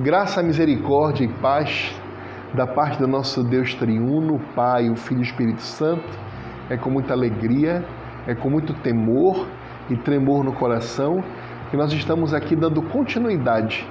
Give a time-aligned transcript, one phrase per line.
[0.00, 1.92] Graça, misericórdia e paz
[2.54, 6.08] da parte do nosso Deus triuno, Pai, o Filho e o Espírito Santo.
[6.70, 7.84] É com muita alegria,
[8.24, 9.48] é com muito temor
[9.90, 11.20] e tremor no coração
[11.68, 13.84] que nós estamos aqui dando continuidade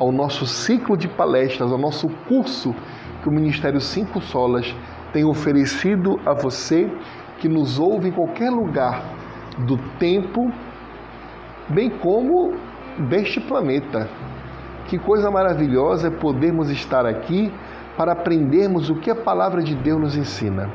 [0.00, 2.74] ao nosso ciclo de palestras, ao nosso curso
[3.22, 4.74] que o Ministério Cinco Solas
[5.12, 6.90] tem oferecido a você
[7.38, 9.04] que nos ouve em qualquer lugar
[9.68, 10.50] do tempo,
[11.68, 12.56] bem como
[13.08, 14.10] deste planeta.
[14.86, 17.52] Que coisa maravilhosa é podermos estar aqui
[17.96, 20.70] para aprendermos o que a palavra de Deus nos ensina.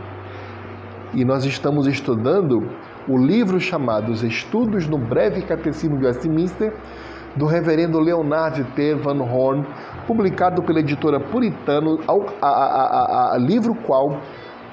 [1.13, 2.67] E nós estamos estudando
[3.07, 6.73] o livro chamado Os Estudos no Breve Catecismo de Westminster,
[7.35, 8.95] do reverendo Leonard T.
[8.95, 9.65] Van Horn,
[10.07, 14.19] publicado pela editora Puritano, a, a, a, a livro qual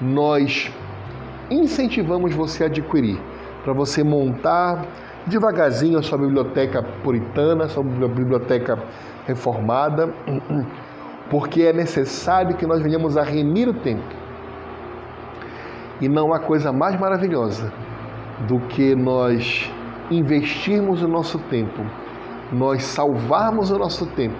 [0.01, 0.71] nós
[1.49, 3.19] incentivamos você a adquirir,
[3.63, 4.85] para você montar
[5.27, 8.77] devagarzinho a sua biblioteca puritana, a sua biblioteca
[9.25, 10.13] reformada,
[11.29, 14.15] porque é necessário que nós venhamos a remir o tempo.
[15.99, 17.71] E não há coisa mais maravilhosa
[18.47, 19.71] do que nós
[20.09, 21.83] investirmos o nosso tempo,
[22.51, 24.37] nós salvarmos o nosso tempo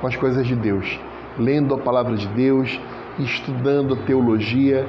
[0.00, 0.98] com as coisas de Deus,
[1.38, 2.80] lendo a palavra de Deus,
[3.18, 4.86] estudando teologia,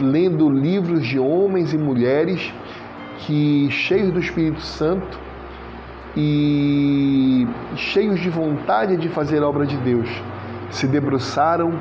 [0.00, 2.52] lendo livros de homens e mulheres
[3.18, 5.18] que cheios do Espírito Santo
[6.16, 10.08] e cheios de vontade de fazer a obra de Deus,
[10.70, 11.72] se debruçaram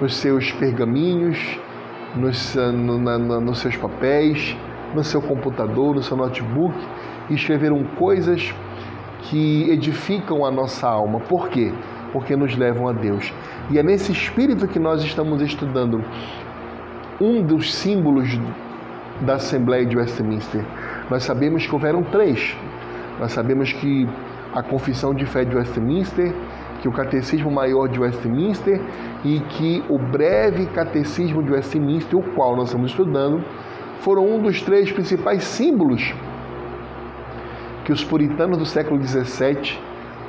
[0.00, 1.58] nos seus pergaminhos,
[2.14, 4.56] nos, no, na, nos seus papéis,
[4.94, 6.74] no seu computador, no seu notebook
[7.28, 8.54] e escreveram coisas
[9.22, 11.20] que edificam a nossa alma.
[11.20, 11.72] Por quê?
[12.12, 13.32] Porque nos levam a Deus.
[13.70, 16.02] E é nesse espírito que nós estamos estudando
[17.20, 18.38] um dos símbolos
[19.20, 20.64] da Assembleia de Westminster.
[21.10, 22.56] Nós sabemos que houveram três.
[23.18, 24.08] Nós sabemos que
[24.54, 26.32] a Confissão de Fé de Westminster,
[26.80, 28.80] que o Catecismo Maior de Westminster
[29.24, 33.44] e que o breve Catecismo de Westminster, o qual nós estamos estudando,
[34.00, 36.14] foram um dos três principais símbolos
[37.84, 39.78] que os puritanos do século XVII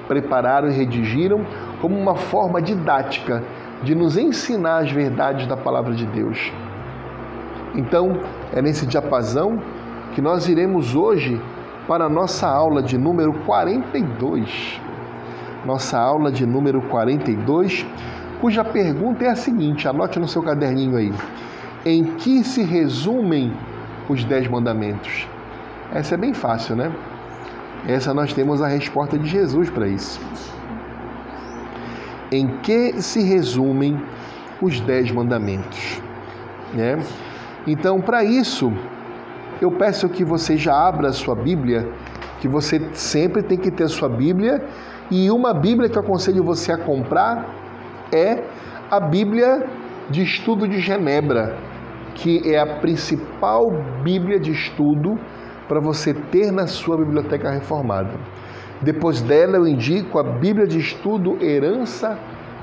[0.07, 1.45] prepararam e redigiram
[1.81, 3.43] como uma forma didática
[3.83, 6.51] de nos ensinar as verdades da palavra de Deus.
[7.75, 8.19] Então,
[8.53, 9.61] é nesse diapasão
[10.13, 11.39] que nós iremos hoje
[11.87, 14.81] para a nossa aula de número 42.
[15.65, 17.85] Nossa aula de número 42,
[18.39, 21.13] cuja pergunta é a seguinte: anote no seu caderninho aí.
[21.85, 23.53] Em que se resumem
[24.07, 25.27] os Dez Mandamentos?
[25.93, 26.91] Essa é bem fácil, né?
[27.87, 30.19] Essa nós temos a resposta de Jesus para isso.
[32.31, 33.99] Em que se resumem
[34.61, 36.01] os Dez Mandamentos?
[36.73, 36.99] Né?
[37.67, 38.71] Então, para isso,
[39.61, 41.87] eu peço que você já abra a sua Bíblia,
[42.39, 44.63] que você sempre tem que ter a sua Bíblia,
[45.11, 47.45] e uma Bíblia que eu aconselho você a comprar
[48.11, 48.43] é
[48.89, 49.67] a Bíblia
[50.09, 51.57] de Estudo de Genebra,
[52.15, 53.69] que é a principal
[54.03, 55.17] Bíblia de estudo
[55.67, 58.11] para você ter na sua biblioteca reformada.
[58.81, 62.17] Depois dela, eu indico a Bíblia de Estudo Herança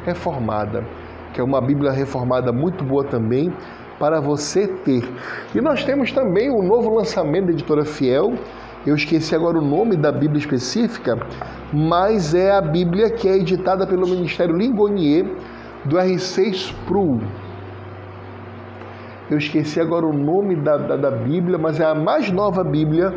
[0.05, 0.84] Reformada,
[1.33, 3.53] que é uma Bíblia reformada muito boa também,
[3.99, 5.03] para você ter.
[5.55, 8.34] E nós temos também o novo lançamento da editora Fiel.
[8.87, 11.19] Eu esqueci agora o nome da Bíblia específica,
[11.73, 15.27] mas é a Bíblia que é editada pelo Ministério Lingonier
[15.84, 17.21] do R6 Pro.
[19.29, 23.13] Eu esqueci agora o nome da, da, da Bíblia, mas é a mais nova Bíblia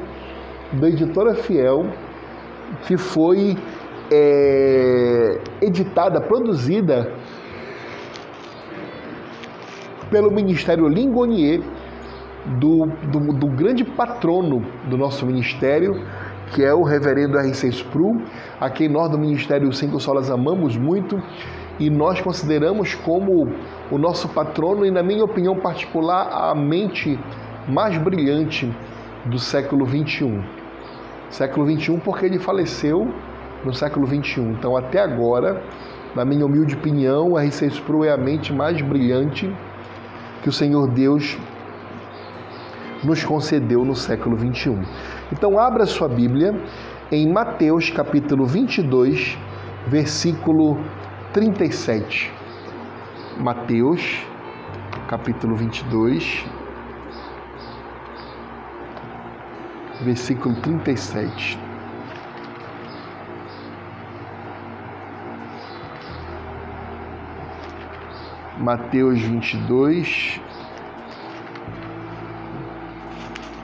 [0.74, 1.86] da editora Fiel,
[2.88, 3.56] que foi
[4.12, 7.12] é, editada, produzida
[10.10, 11.62] pelo Ministério Lingonier,
[12.58, 16.02] do, do, do, grande patrono do nosso ministério,
[16.54, 18.22] que é o reverendo R6 Pru,
[18.60, 21.22] a quem nós do Ministério Cinco Solas amamos muito
[21.80, 23.50] e nós consideramos como
[23.92, 27.20] o nosso patrono e, na minha opinião particular, a mente
[27.68, 28.72] mais brilhante
[29.26, 30.44] do século 21.
[31.30, 33.14] Século 21 porque ele faleceu
[33.64, 34.52] no século 21.
[34.52, 35.62] Então, até agora,
[36.16, 39.54] na minha humilde opinião, a R6 Pro é a mente mais brilhante
[40.42, 41.38] que o Senhor Deus
[43.04, 44.82] nos concedeu no século 21.
[45.32, 46.54] Então, abra sua Bíblia
[47.12, 49.38] em Mateus capítulo 22,
[49.88, 50.78] versículo
[51.34, 52.32] 37.
[53.40, 54.26] Mateus
[55.08, 56.46] capítulo 22,
[60.04, 61.69] versículo 37.
[68.60, 70.42] Mateus 22,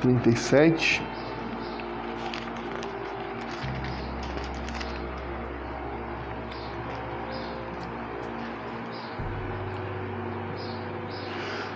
[0.01, 1.03] 37.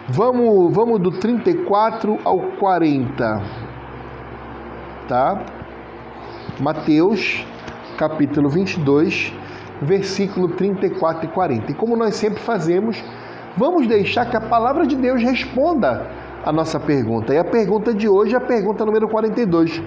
[0.08, 3.42] Vamos, vamos do 34 ao 40.
[5.10, 5.44] Tá?
[6.62, 7.46] Mateus,
[7.98, 9.34] capítulo 22,
[9.82, 11.72] versículo 34 e 40.
[11.72, 13.04] E como nós sempre fazemos,
[13.58, 16.08] vamos deixar que a palavra de Deus responda
[16.46, 17.34] a nossa pergunta.
[17.34, 19.82] E a pergunta de hoje é a pergunta número 42.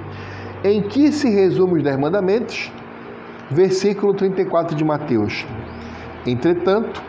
[0.65, 2.73] Em que se resume os dez mandamentos?
[3.51, 5.47] Versículo 34 de Mateus.
[6.27, 7.03] Entretanto,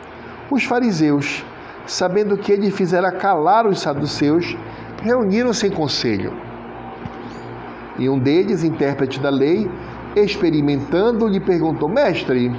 [0.50, 1.44] os fariseus
[1.86, 4.56] sabendo que ele fizera calar os saduceus,
[5.02, 6.34] reuniram-se em conselho.
[7.98, 9.70] E um deles, intérprete da lei,
[10.16, 12.52] experimentando, lhe perguntou: Mestre,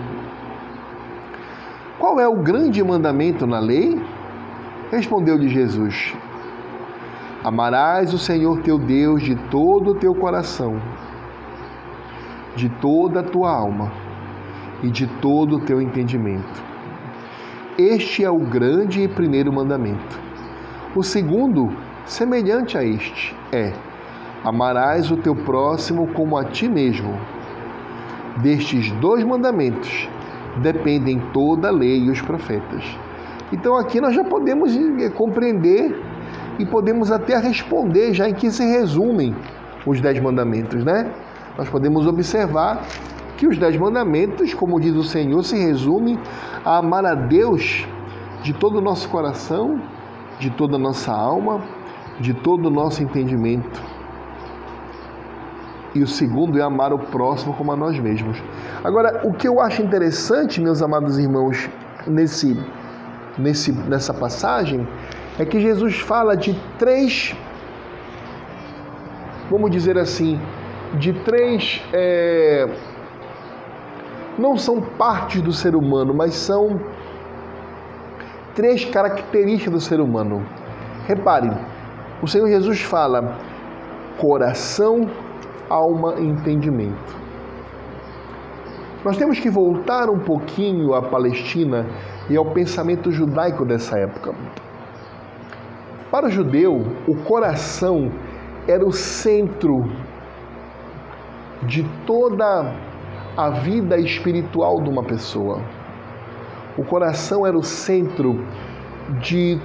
[2.04, 3.98] qual é o grande mandamento na lei?
[4.90, 6.14] Respondeu-lhe Jesus:
[7.42, 10.78] Amarás o Senhor teu Deus de todo o teu coração,
[12.54, 13.90] de toda a tua alma
[14.82, 16.62] e de todo o teu entendimento
[17.78, 20.20] este é o grande e primeiro mandamento.
[20.94, 21.74] O segundo,
[22.06, 23.72] semelhante a este, é:
[24.44, 27.18] amarás o teu próximo como a ti mesmo.
[28.36, 30.08] Destes dois mandamentos
[30.58, 32.84] dependem toda a lei e os profetas.
[33.52, 35.94] Então aqui nós já podemos eh, compreender
[36.58, 39.34] e podemos até responder já em que se resumem
[39.86, 41.10] os dez mandamentos, né?
[41.56, 42.82] Nós podemos observar
[43.36, 46.18] que os dez mandamentos, como diz o Senhor, se resume
[46.64, 47.86] a amar a Deus
[48.42, 49.80] de todo o nosso coração,
[50.38, 51.60] de toda a nossa alma,
[52.20, 53.93] de todo o nosso entendimento.
[55.94, 58.42] E o segundo é amar o próximo como a nós mesmos.
[58.82, 61.68] Agora, o que eu acho interessante, meus amados irmãos,
[62.06, 62.58] nesse,
[63.38, 64.86] nesse, nessa passagem,
[65.38, 67.34] é que Jesus fala de três,
[69.48, 70.40] vamos dizer assim,
[70.98, 71.80] de três.
[71.92, 72.68] É,
[74.36, 76.80] não são partes do ser humano, mas são
[78.54, 80.44] três características do ser humano.
[81.06, 81.52] Reparem,
[82.22, 83.36] o Senhor Jesus fala
[84.18, 85.08] coração,
[85.68, 87.24] alma e entendimento.
[89.04, 91.86] Nós temos que voltar um pouquinho à Palestina
[92.30, 94.34] e ao pensamento judaico dessa época.
[96.10, 98.10] Para o judeu, o coração
[98.66, 99.84] era o centro
[101.64, 102.72] de toda
[103.36, 105.60] a vida espiritual de uma pessoa.
[106.78, 108.44] O coração era o centro
[109.20, 109.60] de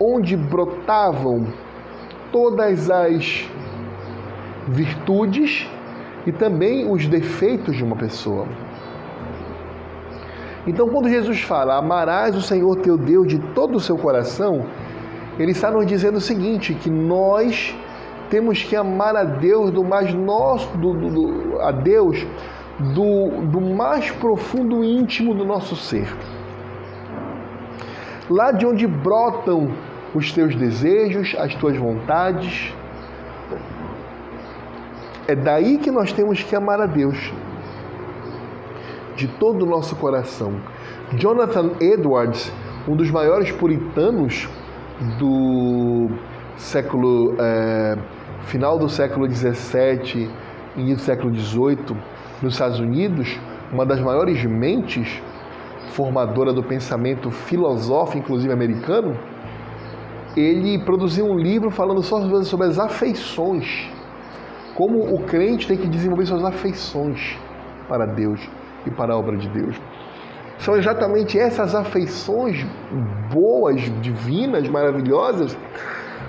[0.00, 1.46] onde brotavam
[2.32, 3.48] todas as
[4.70, 5.68] virtudes
[6.26, 8.46] e também os defeitos de uma pessoa.
[10.66, 14.66] Então, quando Jesus fala, amarás o Senhor teu Deus de todo o seu coração,
[15.38, 17.74] ele está nos dizendo o seguinte: que nós
[18.28, 22.24] temos que amar a Deus do mais nosso, do, do, a Deus
[22.94, 26.06] do, do mais profundo íntimo do nosso ser.
[28.28, 29.70] Lá de onde brotam
[30.14, 32.72] os teus desejos, as tuas vontades.
[35.28, 37.32] É daí que nós temos que amar a Deus,
[39.16, 40.60] de todo o nosso coração.
[41.14, 42.52] Jonathan Edwards,
[42.88, 44.48] um dos maiores puritanos
[45.18, 46.08] do
[46.56, 47.96] século é,
[48.44, 50.28] final do século 17
[50.76, 51.96] início do século 18
[52.42, 53.38] nos Estados Unidos,
[53.72, 55.20] uma das maiores mentes
[55.90, 59.16] formadora do pensamento filosófico, inclusive americano,
[60.36, 63.89] ele produziu um livro falando só sobre as afeições,
[64.80, 67.38] como o crente tem que desenvolver suas afeições
[67.86, 68.40] para Deus
[68.86, 69.76] e para a obra de Deus.
[70.56, 72.64] São exatamente essas afeições
[73.30, 75.54] boas, divinas, maravilhosas,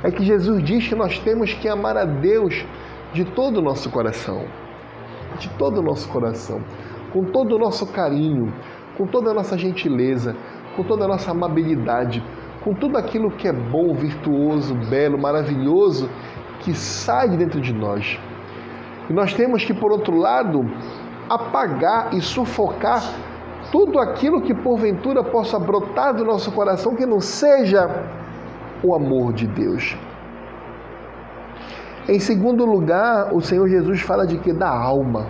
[0.04, 2.66] é que Jesus diz que nós temos que amar a Deus
[3.14, 4.46] de todo o nosso coração
[5.40, 6.62] de todo o nosso coração,
[7.14, 8.54] com todo o nosso carinho,
[8.98, 10.36] com toda a nossa gentileza,
[10.76, 12.22] com toda a nossa amabilidade,
[12.64, 16.10] com tudo aquilo que é bom, virtuoso, belo, maravilhoso
[16.60, 18.20] que sai de dentro de nós.
[19.10, 20.70] E nós temos que, por outro lado,
[21.30, 23.02] apagar e sufocar
[23.72, 27.90] tudo aquilo que porventura possa brotar do nosso coração que não seja
[28.84, 29.98] o amor de Deus.
[32.08, 34.52] Em segundo lugar, o Senhor Jesus fala de que?
[34.52, 35.28] Da alma.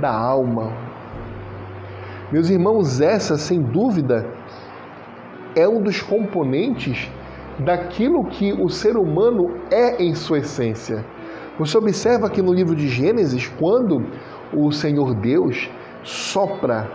[0.00, 0.72] Da alma.
[2.30, 4.26] Meus irmãos, essa, sem dúvida,
[5.56, 7.10] é um dos componentes
[7.58, 11.04] daquilo que o ser humano é em sua essência.
[11.58, 14.06] Você observa que no livro de Gênesis, quando
[14.52, 15.68] o Senhor Deus
[16.04, 16.88] sopra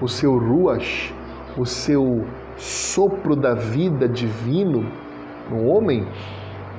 [0.00, 1.12] o seu ruas,
[1.56, 2.24] o seu
[2.56, 4.84] sopro da vida divino
[5.50, 6.06] no homem,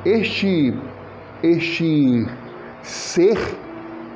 [0.05, 0.77] este,
[1.41, 2.27] este
[2.83, 3.37] ser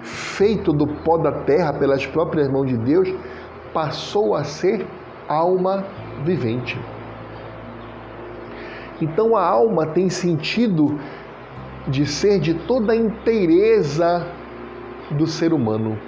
[0.03, 3.13] feito do pó da terra pelas próprias mãos de Deus
[3.73, 4.85] passou a ser
[5.27, 5.83] alma
[6.23, 6.77] vivente.
[9.03, 10.97] Então a alma tem sentido
[11.87, 14.25] de ser de toda a inteireza
[15.11, 15.99] do ser humano,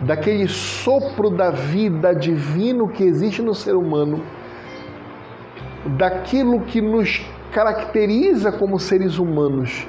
[0.00, 4.22] daquele sopro da vida divino que existe no ser humano,
[5.98, 9.84] daquilo que nos caracteriza como seres humanos,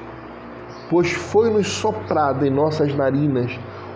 [0.89, 3.51] pois foi-nos soprado em nossas narinas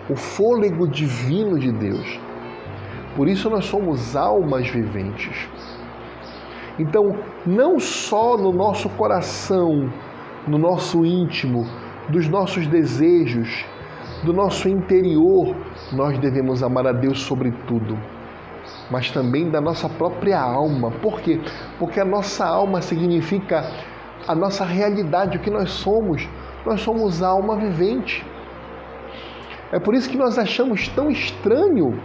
[0.08, 2.20] o fôlego divino de Deus.
[3.16, 5.48] Por isso nós somos almas viventes.
[6.78, 7.16] Então,
[7.46, 9.90] não só no nosso coração,
[10.46, 11.66] no nosso íntimo,
[12.08, 13.64] dos nossos desejos,
[14.24, 15.56] do nosso interior,
[15.92, 17.98] nós devemos amar a Deus sobre tudo,
[18.90, 20.90] mas também da nossa própria alma.
[20.90, 21.40] Por quê?
[21.78, 23.64] Porque a nossa alma significa
[24.26, 26.28] a nossa realidade, o que nós somos.
[26.64, 28.24] Nós somos alma vivente.
[29.72, 31.98] É por isso que nós achamos tão estranho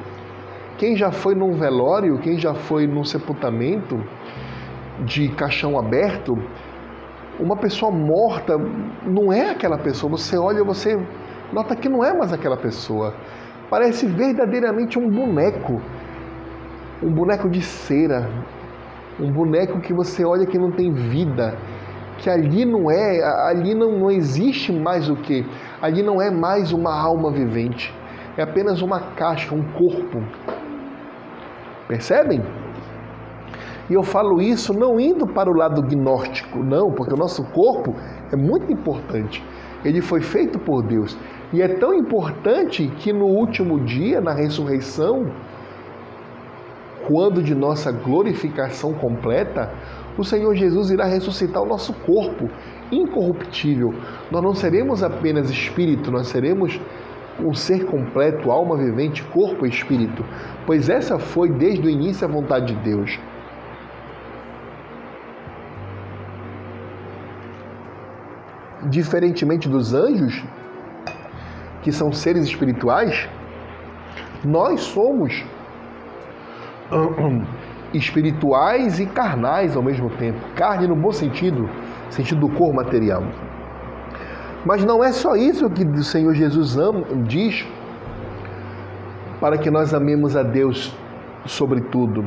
[0.77, 4.03] quem já foi num velório, quem já foi num sepultamento
[5.01, 6.37] de caixão aberto,
[7.39, 8.57] uma pessoa morta
[9.03, 10.11] não é aquela pessoa.
[10.11, 10.99] Você olha, você
[11.51, 13.13] nota que não é mais aquela pessoa.
[13.69, 15.81] Parece verdadeiramente um boneco.
[17.01, 18.29] Um boneco de cera.
[19.19, 21.55] Um boneco que você olha que não tem vida.
[22.17, 25.43] Que ali não é, ali não, não existe mais o que?
[25.81, 27.93] Ali não é mais uma alma vivente.
[28.37, 30.23] É apenas uma caixa, um corpo.
[31.87, 32.43] Percebem?
[33.91, 37.93] E eu falo isso não indo para o lado gnóstico, não, porque o nosso corpo
[38.31, 39.43] é muito importante.
[39.83, 41.17] Ele foi feito por Deus.
[41.51, 45.29] E é tão importante que no último dia, na ressurreição,
[47.05, 49.69] quando de nossa glorificação completa,
[50.17, 52.49] o Senhor Jesus irá ressuscitar o nosso corpo
[52.93, 53.93] incorruptível.
[54.31, 56.79] Nós não seremos apenas espírito, nós seremos
[57.41, 60.23] um ser completo, alma vivente, corpo e espírito,
[60.65, 63.19] pois essa foi desde o início a vontade de Deus.
[68.89, 70.43] Diferentemente dos anjos,
[71.81, 73.27] que são seres espirituais,
[74.43, 75.43] nós somos
[77.93, 80.39] espirituais e carnais ao mesmo tempo.
[80.55, 81.69] Carne no bom sentido,
[82.09, 83.23] sentido do corpo material.
[84.65, 86.77] Mas não é só isso que o Senhor Jesus
[87.27, 87.67] diz
[89.39, 90.95] para que nós amemos a Deus
[91.45, 92.23] sobre tudo.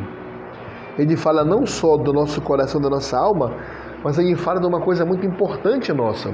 [0.98, 3.52] Ele fala não só do nosso coração, da nossa alma,
[4.04, 6.30] mas ele fala de uma coisa muito importante nossa,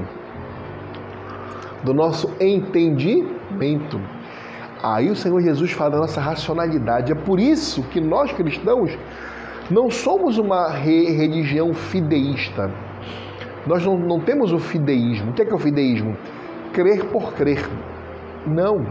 [1.85, 4.01] do nosso entendimento.
[4.83, 7.13] Aí o Senhor Jesus fala da nossa racionalidade.
[7.13, 8.99] É por isso que nós cristãos
[9.71, 12.73] não somos uma religião fideísta.
[13.65, 15.31] Nós não, não temos o fideísmo.
[15.31, 16.17] O que é, que é o fideísmo?
[16.73, 17.65] Crer por crer.
[18.47, 18.85] Não.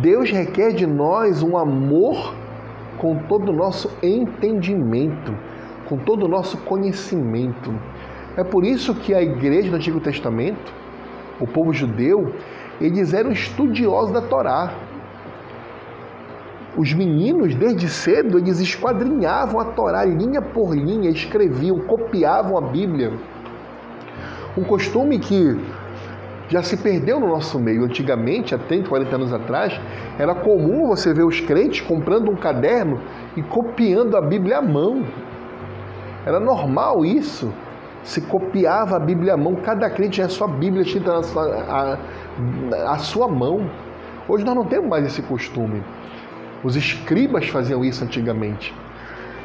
[0.00, 2.34] Deus requer de nós um amor
[2.98, 5.34] com todo o nosso entendimento
[5.88, 7.72] com todo o nosso conhecimento.
[8.36, 10.72] É por isso que a igreja do Antigo Testamento,
[11.40, 12.34] o povo judeu,
[12.80, 14.74] eles eram estudiosos da Torá.
[16.76, 23.12] Os meninos, desde cedo, eles esquadrinhavam a Torá linha por linha, escreviam, copiavam a Bíblia.
[24.56, 25.58] Um costume que
[26.48, 27.84] já se perdeu no nosso meio.
[27.84, 29.80] Antigamente, há 30, 40 anos atrás,
[30.18, 33.00] era comum você ver os crentes comprando um caderno
[33.36, 35.02] e copiando a Bíblia à mão.
[36.26, 37.52] Era normal isso.
[38.02, 41.20] Se copiava a Bíblia à mão, cada crente tinha a sua Bíblia escrita
[42.86, 43.70] a sua mão.
[44.28, 45.82] Hoje nós não temos mais esse costume.
[46.64, 48.74] Os escribas faziam isso antigamente.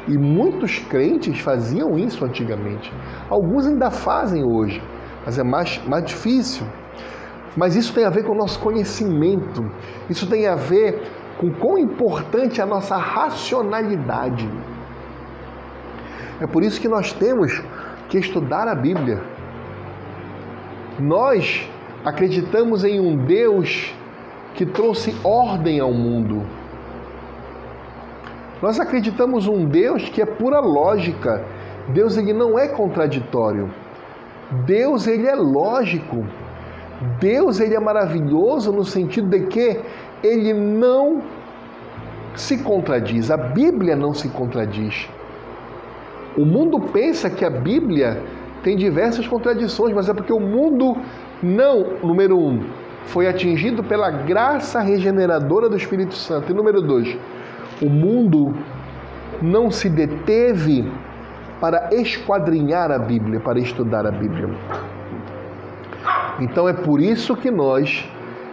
[0.08, 2.92] E muitos crentes faziam isso antigamente.
[3.30, 4.82] Alguns ainda fazem hoje,
[5.24, 6.66] mas é mais, mais difícil.
[7.56, 9.70] Mas isso tem a ver com o nosso conhecimento.
[10.10, 11.00] Isso tem a ver
[11.38, 14.48] com quão importante é a nossa racionalidade.
[16.42, 17.62] É por isso que nós temos
[18.08, 19.22] que estudar a Bíblia.
[20.98, 21.70] Nós
[22.04, 23.94] acreditamos em um Deus
[24.56, 26.42] que trouxe ordem ao mundo.
[28.60, 31.44] Nós acreditamos um Deus que é pura lógica.
[31.90, 33.70] Deus ele não é contraditório.
[34.66, 36.26] Deus ele é lógico.
[37.20, 39.80] Deus ele é maravilhoso no sentido de que
[40.24, 41.22] ele não
[42.34, 43.30] se contradiz.
[43.30, 45.08] A Bíblia não se contradiz.
[46.36, 48.22] O mundo pensa que a Bíblia
[48.62, 50.96] tem diversas contradições, mas é porque o mundo
[51.42, 52.60] não, número um,
[53.06, 56.50] foi atingido pela graça regeneradora do Espírito Santo.
[56.50, 57.16] E número dois,
[57.82, 58.54] o mundo
[59.42, 60.90] não se deteve
[61.60, 64.48] para esquadrinhar a Bíblia, para estudar a Bíblia.
[66.40, 68.08] Então é por isso que nós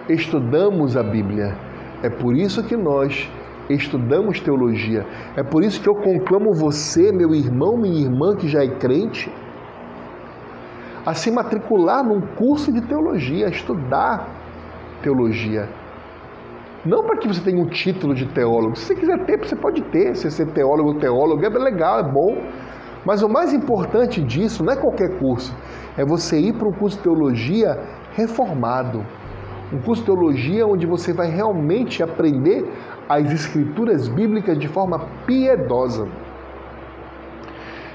[0.07, 1.55] estudamos a Bíblia.
[2.03, 3.29] É por isso que nós
[3.73, 5.05] estudamos teologia.
[5.35, 9.31] É por isso que eu conclamo você, meu irmão, minha irmã que já é crente,
[11.05, 14.27] a se matricular num curso de teologia, a estudar
[15.01, 15.69] teologia.
[16.85, 18.75] Não para que você tenha um título de teólogo.
[18.75, 20.15] Se você quiser ter, você pode ter.
[20.15, 22.37] Se ser teólogo ou teólogo é legal, é bom.
[23.05, 25.55] Mas o mais importante disso não é qualquer curso,
[25.97, 27.79] é você ir para um curso de teologia
[28.13, 29.05] reformado.
[29.71, 32.65] Um curso de teologia onde você vai realmente aprender
[33.09, 36.07] as escrituras bíblicas de forma piedosa.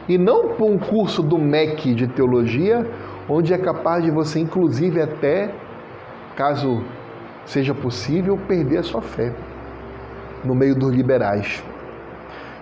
[0.08, 2.84] E não para um curso do MEC de teologia,
[3.28, 5.54] onde é capaz de você, inclusive, até,
[6.36, 6.82] caso
[7.46, 9.32] seja possível, perder a sua fé
[10.44, 11.62] no meio dos liberais.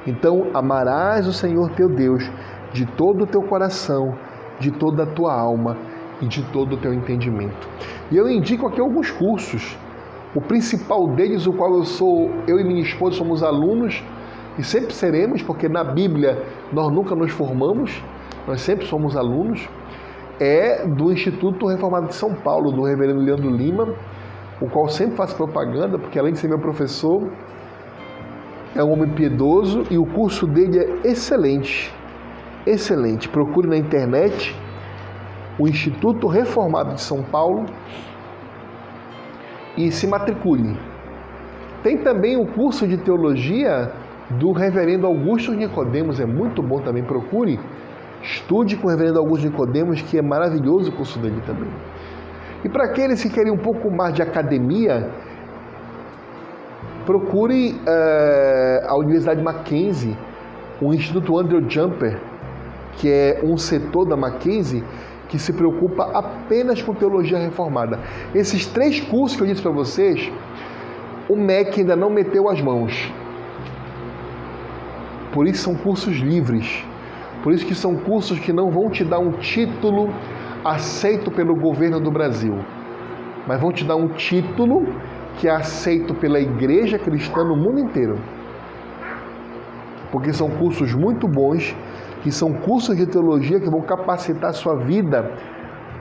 [0.06, 2.30] Então, amarás o Senhor teu Deus
[2.72, 4.16] de todo o teu coração,
[4.58, 5.76] de toda a tua alma
[6.20, 7.68] e de todo o teu entendimento.
[8.10, 9.76] E eu indico aqui alguns cursos.
[10.34, 14.02] O principal deles, o qual eu sou, eu e minha esposa somos alunos
[14.58, 18.02] e sempre seremos, porque na Bíblia nós nunca nos formamos,
[18.46, 19.68] nós sempre somos alunos,
[20.40, 23.94] é do Instituto Reformado de São Paulo, do Reverendo Leandro Lima,
[24.60, 27.30] o qual sempre faz propaganda, porque além de ser meu professor,
[28.74, 31.92] é um homem piedoso e o curso dele é excelente.
[32.66, 33.28] Excelente.
[33.28, 34.56] Procure na internet
[35.58, 37.66] o Instituto Reformado de São Paulo
[39.76, 40.76] e se matricule.
[41.82, 43.90] Tem também o curso de teologia
[44.30, 47.58] do Reverendo Augusto Nicodemos, é muito bom também, procure.
[48.22, 51.68] Estude com o Reverendo Augusto Nicodemos, que é maravilhoso o curso dele também.
[52.64, 55.10] E para aqueles que querem um pouco mais de academia,
[57.04, 60.16] procure uh, a Universidade Mackenzie,
[60.80, 62.20] o Instituto Andrew Jumper,
[62.92, 64.84] que é um setor da Mackenzie
[65.32, 67.98] que se preocupa apenas com teologia reformada.
[68.34, 70.30] Esses três cursos que eu disse para vocês,
[71.26, 73.10] o MEC ainda não meteu as mãos.
[75.32, 76.84] Por isso são cursos livres.
[77.42, 80.12] Por isso que são cursos que não vão te dar um título
[80.62, 82.58] aceito pelo governo do Brasil,
[83.46, 84.86] mas vão te dar um título
[85.38, 88.18] que é aceito pela igreja cristã no mundo inteiro.
[90.10, 91.74] Porque são cursos muito bons,
[92.22, 95.30] que são cursos de teologia que vão capacitar a sua vida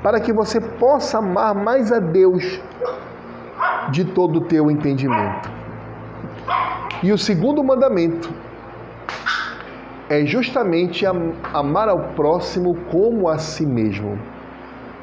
[0.03, 2.61] para que você possa amar mais a Deus
[3.91, 5.49] de todo o teu entendimento.
[7.03, 8.31] E o segundo mandamento
[10.09, 11.05] é justamente
[11.53, 14.19] amar ao próximo como a si mesmo.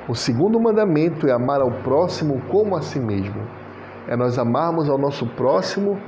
[0.08, 3.42] O segundo mandamento é amar ao próximo como a si mesmo.
[4.06, 5.98] É nós amarmos ao nosso próximo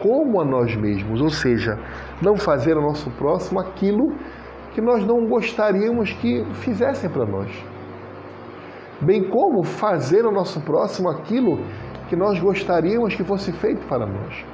[0.00, 1.78] como a nós mesmos, ou seja,
[2.20, 4.12] não fazer ao nosso próximo aquilo
[4.74, 7.50] que nós não gostaríamos que fizessem para nós.
[9.00, 11.58] Bem como fazer ao nosso próximo aquilo
[12.08, 14.44] que nós gostaríamos que fosse feito para nós.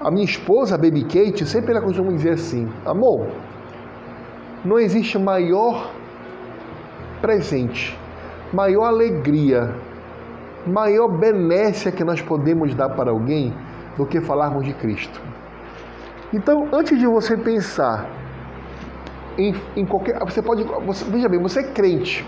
[0.00, 3.28] A minha esposa, a Baby Kate, sempre ela costuma dizer assim: Amor,
[4.64, 5.90] não existe maior
[7.20, 7.98] presente,
[8.52, 9.74] maior alegria,
[10.66, 13.54] maior benécia que nós podemos dar para alguém
[13.96, 15.20] do que falarmos de Cristo.
[16.32, 18.06] Então, antes de você pensar
[19.38, 20.18] em, em qualquer.
[20.20, 20.64] Você pode.
[20.64, 22.26] Você, veja bem, você é crente.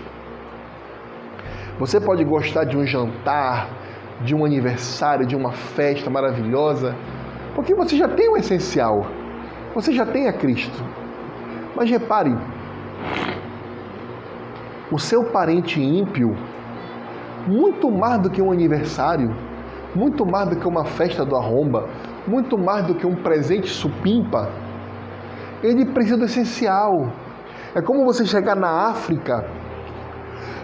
[1.79, 3.69] Você pode gostar de um jantar,
[4.21, 6.95] de um aniversário, de uma festa maravilhosa,
[7.55, 9.05] porque você já tem o essencial.
[9.73, 10.83] Você já tem a Cristo.
[11.75, 12.35] Mas repare,
[14.91, 16.35] o seu parente ímpio,
[17.47, 19.33] muito mais do que um aniversário,
[19.95, 21.87] muito mais do que uma festa do arromba,
[22.27, 24.49] muito mais do que um presente supimpa,
[25.63, 27.11] ele precisa do essencial.
[27.75, 29.45] É como você chegar na África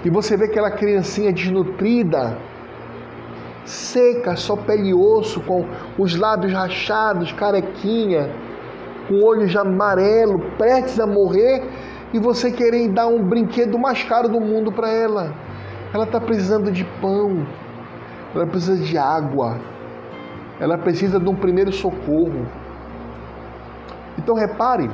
[0.04, 2.38] e você vê aquela criancinha desnutrida,
[3.66, 5.66] seca, só pele e osso, com
[5.98, 8.30] os lábios rachados, carequinha,
[9.08, 11.64] com o olho já amarelo, prestes a morrer,
[12.14, 15.34] e você querer dar um brinquedo mais caro do mundo para ela.
[15.94, 17.46] Ela está precisando de pão,
[18.34, 19.60] ela precisa de água,
[20.60, 22.46] ela precisa de um primeiro socorro.
[24.26, 24.90] Então repare,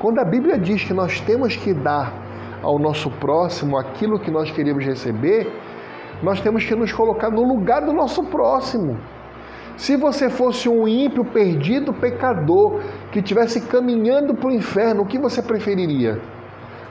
[0.00, 2.12] quando a Bíblia diz que nós temos que dar
[2.60, 5.48] ao nosso próximo aquilo que nós queremos receber,
[6.20, 8.98] nós temos que nos colocar no lugar do nosso próximo.
[9.76, 12.80] Se você fosse um ímpio, perdido, pecador,
[13.12, 16.20] que estivesse caminhando para o inferno, o que você preferiria?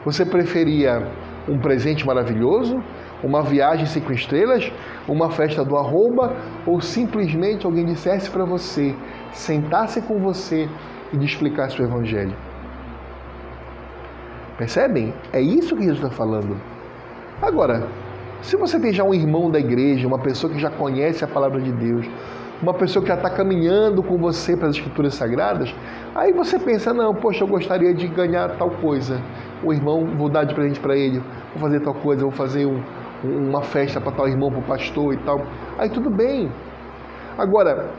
[0.06, 1.06] Você preferia
[1.50, 2.82] um presente maravilhoso,
[3.22, 4.72] uma viagem cinco estrelas,
[5.06, 6.34] uma festa do arroba,
[6.66, 8.96] ou simplesmente alguém dissesse para você,
[9.34, 10.70] sentasse com você
[11.14, 12.36] e lhe explicasse o Evangelho?
[14.58, 15.14] Percebem?
[15.34, 16.56] É isso que Jesus está falando.
[17.42, 17.88] Agora,
[18.42, 21.60] se você tem já um irmão da igreja, uma pessoa que já conhece a palavra
[21.60, 22.08] de Deus,
[22.62, 25.74] uma pessoa que já está caminhando com você para as escrituras sagradas,
[26.14, 29.20] aí você pensa, não, poxa, eu gostaria de ganhar tal coisa.
[29.64, 31.20] O irmão, vou dar de presente para ele,
[31.54, 32.84] vou fazer tal coisa, vou fazer um,
[33.24, 35.42] uma festa para tal irmão, para o pastor e tal.
[35.78, 36.52] Aí tudo bem.
[37.38, 37.90] Agora,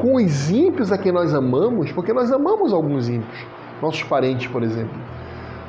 [0.00, 3.46] com os ímpios a quem nós amamos, porque nós amamos alguns ímpios,
[3.82, 4.98] nossos parentes, por exemplo,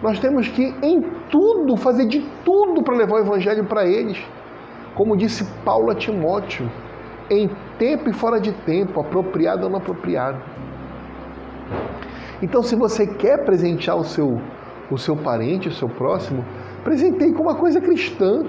[0.02, 4.18] nós temos que, em tudo, fazer de tudo para levar o evangelho para eles.
[4.96, 6.70] Como disse Paulo a Timóteo,
[7.30, 10.42] em tempo e fora de tempo, apropriado ou não apropriado.
[12.42, 14.42] Então, se você quer presentear o seu,
[14.90, 16.44] o seu parente, o seu próximo,
[16.84, 18.44] presentei com uma coisa cristã.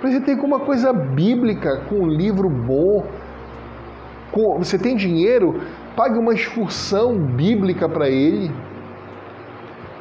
[0.00, 3.04] Presentei com uma coisa bíblica, com um livro bom.
[4.58, 5.60] Você tem dinheiro,
[5.96, 8.50] pague uma excursão bíblica para ele.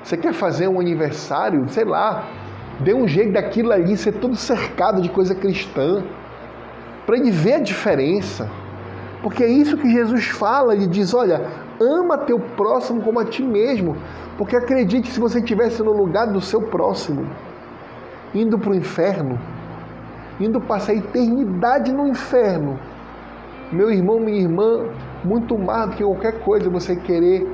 [0.03, 2.27] Você quer fazer um aniversário, sei lá,
[2.79, 6.03] dê um jeito daquilo ali ser todo cercado de coisa cristã,
[7.05, 8.49] para ele ver a diferença.
[9.21, 11.41] Porque é isso que Jesus fala, ele diz: olha,
[11.79, 13.95] ama teu próximo como a ti mesmo.
[14.37, 17.29] Porque acredite, se você estivesse no lugar do seu próximo,
[18.33, 19.39] indo para o inferno,
[20.39, 22.79] indo passar a eternidade no inferno,
[23.73, 24.85] meu irmão, minha irmã,
[25.23, 27.47] muito mais do que qualquer coisa, você querer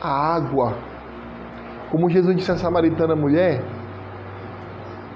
[0.00, 0.74] a água
[1.94, 3.62] como Jesus disse à samaritana mulher,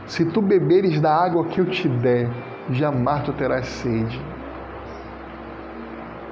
[0.07, 2.31] se tu beberes da água que eu te der,
[2.71, 4.21] jamais tu terás sede.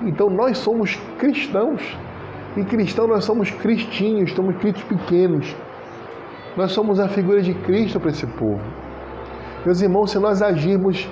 [0.03, 1.83] Então nós somos cristãos.
[2.57, 5.53] E cristão nós somos cristinhos, somos cristos pequenos.
[6.57, 8.63] Nós somos a figura de Cristo para esse povo.
[9.65, 11.09] Meus irmãos, se nós agirmos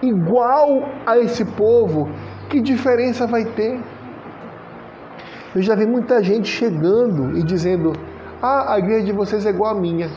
[0.00, 2.08] igual a esse povo,
[2.48, 3.80] que diferença vai ter?
[5.54, 7.92] Eu já vi muita gente chegando e dizendo:
[8.42, 10.10] ah, a igreja de vocês é igual à minha.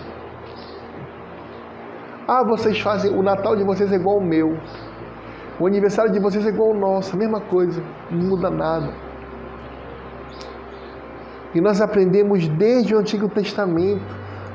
[2.27, 4.57] Ah, vocês fazem, o Natal de vocês é igual ao meu.
[5.59, 8.89] O aniversário de vocês é igual ao nosso, a mesma coisa, não muda nada.
[11.53, 14.03] E nós aprendemos desde o Antigo Testamento.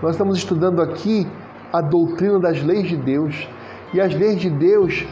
[0.03, 1.27] Nós estamos estudando aqui
[1.73, 3.49] a doutrina das leis de Deus.
[3.95, 5.07] E as leis de Deus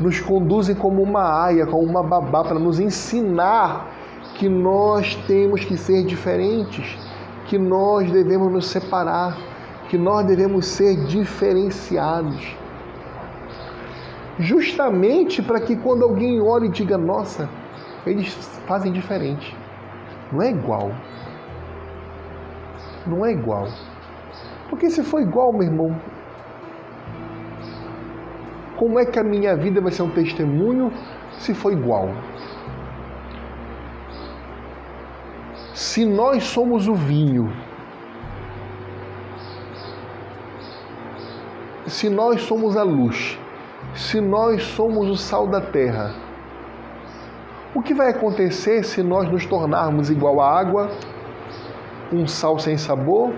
[0.00, 3.90] nos conduzem como uma aia, como uma babá, para nos ensinar
[4.34, 6.98] que nós temos que ser diferentes
[7.46, 9.36] que nós devemos nos separar,
[9.88, 12.56] que nós devemos ser diferenciados.
[14.38, 17.48] Justamente para que quando alguém olhe e diga, nossa,
[18.04, 18.34] eles
[18.66, 19.56] fazem diferente.
[20.32, 20.90] Não é igual.
[23.06, 23.68] Não é igual.
[24.68, 25.96] Porque se for igual, meu irmão,
[28.76, 30.92] como é que a minha vida vai ser um testemunho
[31.38, 32.10] se for igual?
[35.74, 37.52] Se nós somos o vinho,
[41.86, 43.38] se nós somos a luz,
[43.94, 46.14] se nós somos o sal da terra,
[47.74, 50.90] o que vai acontecer se nós nos tornarmos igual à água,
[52.12, 53.34] um sal sem sabor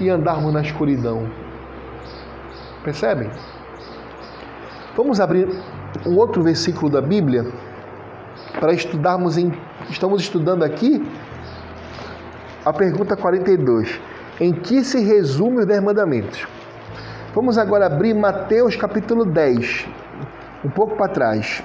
[0.00, 1.26] e andarmos na escuridão?
[2.84, 3.30] Percebem?
[4.94, 5.48] Vamos abrir
[6.06, 7.46] um outro versículo da Bíblia
[8.60, 9.50] para estudarmos em.
[9.88, 11.02] Estamos estudando aqui
[12.62, 14.00] a pergunta 42.
[14.38, 16.46] Em que se resume os 10 mandamentos?
[17.34, 19.88] Vamos agora abrir Mateus capítulo 10,
[20.62, 21.62] um pouco para trás.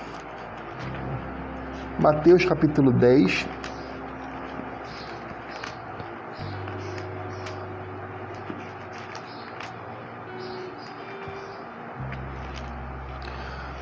[1.99, 3.45] Mateus capítulo 10.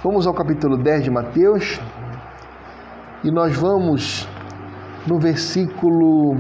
[0.06, 1.82] Vamos ao capítulo 10 de Mateus,
[3.24, 4.30] e nós vamos
[5.08, 6.38] no versículo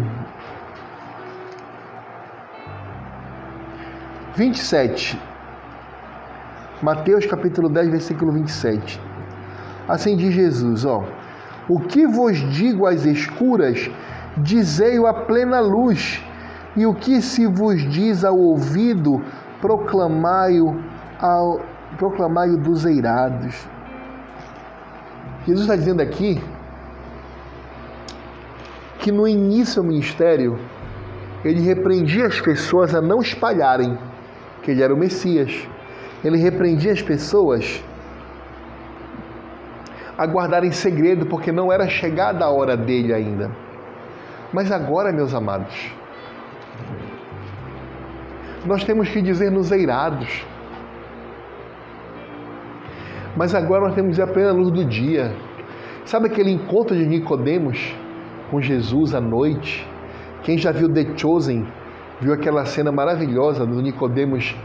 [4.35, 5.19] 27.
[6.79, 9.01] Mateus capítulo 10, versículo 27.
[9.87, 11.03] Assim diz Jesus, ó:
[11.67, 13.89] O que vos digo às escuras,
[14.37, 16.23] dizei-o à plena luz,
[16.75, 19.23] e o que se vos diz ao ouvido,
[19.59, 20.79] proclamai-o
[21.19, 23.67] ao proclamai-o dos eirados.
[25.45, 26.41] Jesus está dizendo aqui
[28.99, 30.59] que no início do ministério
[31.43, 33.97] ele repreendia as pessoas a não espalharem
[34.63, 35.67] que ele era o Messias.
[36.23, 37.83] Ele repreendia as pessoas
[40.17, 43.51] a guardarem segredo porque não era chegada a hora dele ainda.
[44.51, 45.91] Mas agora, meus amados,
[48.65, 50.45] nós temos que dizer nos eirados.
[53.35, 55.35] Mas agora nós temos a plena luz do dia.
[56.05, 57.93] Sabe aquele encontro de Nicodemos
[58.49, 59.85] com Jesus à noite?
[60.43, 61.65] Quem já viu The Chosen
[62.21, 64.55] viu aquela cena maravilhosa do Nicodemos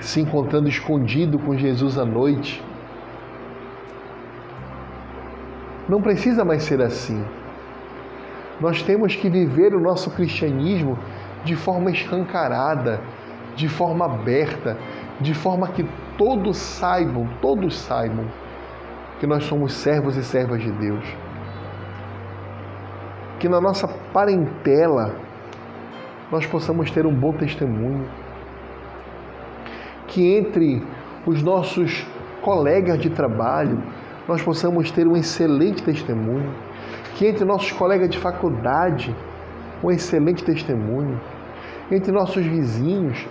[0.00, 2.62] se encontrando escondido com Jesus à noite.
[5.88, 7.24] Não precisa mais ser assim.
[8.60, 10.98] Nós temos que viver o nosso cristianismo
[11.44, 13.00] de forma escancarada,
[13.54, 14.76] de forma aberta,
[15.22, 15.84] de forma que
[16.18, 18.26] todos saibam, todos saibam
[19.20, 21.04] que nós somos servos e servas de Deus.
[23.38, 25.14] Que na nossa parentela
[26.30, 28.08] nós possamos ter um bom testemunho.
[30.08, 30.82] Que entre
[31.24, 32.04] os nossos
[32.42, 33.80] colegas de trabalho
[34.26, 36.52] nós possamos ter um excelente testemunho.
[37.14, 39.14] Que entre nossos colegas de faculdade,
[39.84, 41.20] um excelente testemunho.
[41.90, 43.26] Entre nossos vizinhos,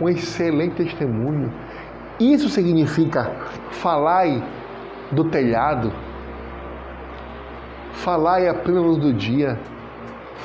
[0.00, 1.52] um excelente testemunho.
[2.18, 3.30] Isso significa
[3.72, 4.42] falai
[5.12, 5.92] do telhado,
[7.92, 9.58] falai a plena luz do dia,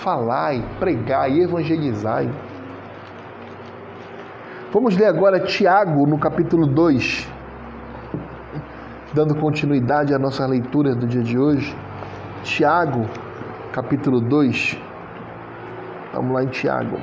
[0.03, 2.29] falai, pregai, evangelizai.
[4.71, 7.29] Vamos ler agora Tiago no capítulo 2,
[9.13, 11.75] dando continuidade à nossa leitura do dia de hoje.
[12.43, 13.05] Tiago,
[13.71, 14.77] capítulo 2.
[16.13, 16.97] Vamos lá em Tiago.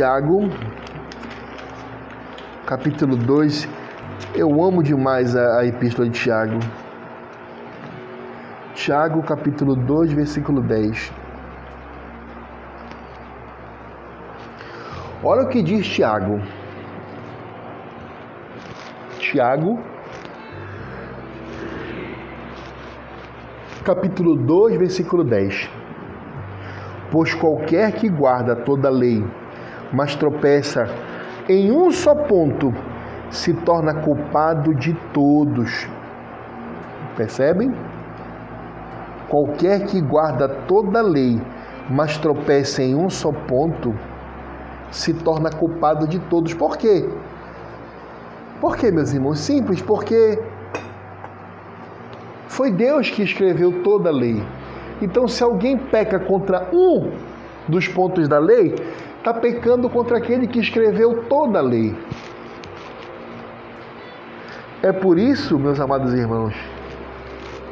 [0.00, 0.48] Tiago,
[2.64, 3.68] capítulo 2.
[4.34, 6.58] Eu amo demais a, a epístola de Tiago.
[8.72, 11.12] Tiago, capítulo 2, versículo 10.
[15.22, 16.40] Olha o que diz Tiago.
[19.18, 19.78] Tiago,
[23.84, 25.68] capítulo 2, versículo 10.
[27.10, 29.22] Pois qualquer que guarda toda a lei,
[29.92, 30.88] mas tropeça
[31.48, 32.72] em um só ponto,
[33.30, 35.88] se torna culpado de todos.
[37.16, 37.74] Percebem?
[39.28, 41.40] Qualquer que guarda toda a lei,
[41.88, 43.94] mas tropeça em um só ponto,
[44.90, 46.54] se torna culpado de todos.
[46.54, 47.08] Por quê?
[48.60, 49.40] Por quê, meus irmãos?
[49.40, 50.38] Simples, porque
[52.48, 54.42] foi Deus que escreveu toda a lei.
[55.00, 57.10] Então, se alguém peca contra um
[57.68, 58.74] dos pontos da lei,
[59.20, 61.94] está pecando contra aquele que escreveu toda a lei.
[64.82, 66.54] É por isso, meus amados irmãos,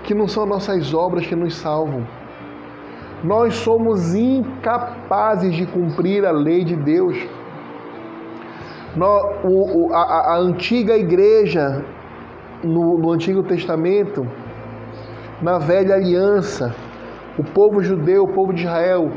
[0.04, 2.06] que não são nossas obras que nos salvam.
[3.24, 7.16] Nós somos incapazes de cumprir a lei de Deus.
[9.92, 11.82] a, antiga igreja,
[12.62, 14.28] no, Antigo Testamento,
[15.40, 16.74] na velha aliança,
[17.38, 19.10] o povo judeu, o povo de Israel,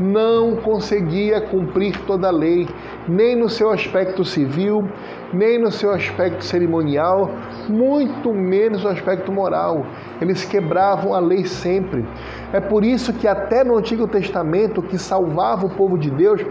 [0.00, 2.66] não conseguia cumprir toda a lei,
[3.06, 4.88] nem no seu aspecto civil,
[5.32, 7.30] nem no seu aspecto cerimonial,
[7.68, 9.84] muito menos no aspecto moral.
[10.20, 12.04] Eles quebravam a lei sempre.
[12.52, 16.44] É por isso que até no Antigo Testamento, o que salvava o povo de Deus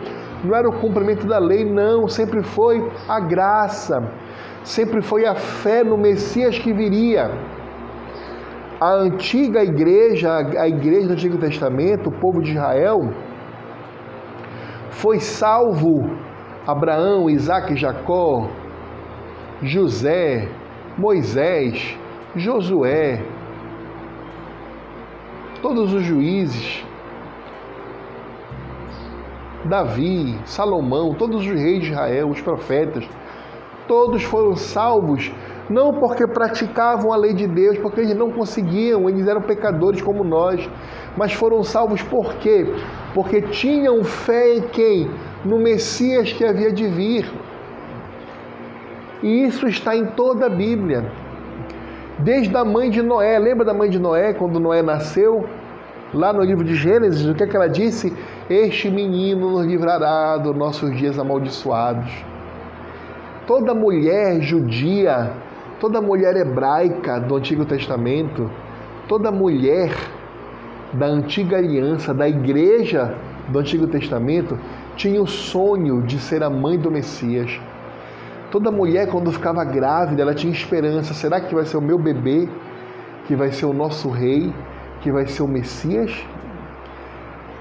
[0.44, 4.02] não era o cumprimento da lei, não, sempre foi a graça,
[4.64, 7.32] sempre foi a fé no Messias que viria.
[8.80, 13.10] A antiga igreja, a igreja do Antigo Testamento, o povo de Israel,
[15.00, 16.10] foi salvo
[16.68, 18.50] Abraão, Isaac, Jacó,
[19.64, 20.50] José,
[20.98, 21.98] Moisés,
[22.36, 23.24] Josué,
[25.62, 26.86] todos os juízes,
[29.64, 33.08] Davi, Salomão, todos os reis de Israel, os profetas,
[33.88, 35.32] todos foram salvos
[35.70, 40.24] não porque praticavam a lei de Deus, porque eles não conseguiam, eles eram pecadores como
[40.24, 40.68] nós,
[41.16, 42.66] mas foram salvos por quê?
[43.14, 45.12] Porque tinham fé em quem?
[45.46, 47.32] No Messias que havia de vir.
[49.22, 51.12] E isso está em toda a Bíblia.
[52.18, 55.48] Desde a mãe de Noé, lembra da mãe de Noé, quando Noé nasceu?
[56.14, 58.12] Lá no livro de Gênesis, o que, é que ela disse?
[58.50, 62.12] Este menino nos livrará dos nossos dias amaldiçoados.
[63.46, 65.32] Toda mulher judia
[65.80, 68.50] toda mulher hebraica do Antigo Testamento,
[69.08, 69.92] toda mulher
[70.94, 73.16] da antiga aliança, da igreja
[73.48, 74.60] do Antigo Testamento,
[74.96, 77.60] tinha o sonho de ser a mãe do Messias.
[78.52, 82.50] Toda mulher, quando ficava grávida, ela tinha esperança: será que vai ser o meu bebê,
[83.26, 84.54] que vai ser o nosso rei,
[85.02, 86.12] que vai ser o Messias?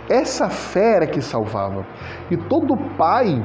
[0.08, 1.86] Essa fé era que salvava.
[2.30, 3.44] E todo pai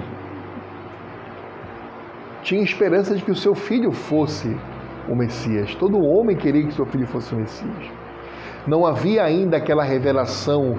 [2.44, 4.56] tinha esperança de que o seu filho fosse
[5.08, 5.74] o Messias.
[5.76, 7.92] Todo homem queria que seu filho fosse o Messias.
[8.68, 10.78] Não havia ainda aquela revelação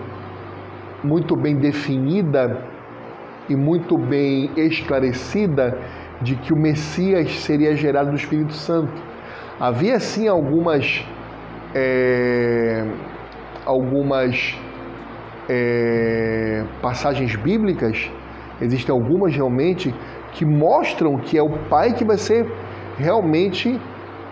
[1.03, 2.62] muito bem definida
[3.48, 5.79] e muito bem esclarecida
[6.22, 9.03] de que o Messias seria gerado do Espírito Santo.
[9.61, 11.05] Havia sim algumas
[11.74, 12.87] é,
[13.66, 14.57] algumas
[15.48, 18.11] é, passagens bíblicas,
[18.61, 19.94] existem algumas realmente
[20.35, 22.47] que mostram que é o Pai que vai ser
[22.99, 23.81] realmente